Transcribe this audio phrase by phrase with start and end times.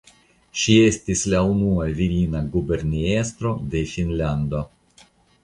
[0.61, 4.65] Ŝi estis la unua virina guberniestro de Finnlando.